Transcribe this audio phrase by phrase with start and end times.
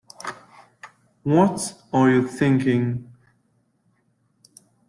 [1.21, 3.13] What are you thinking?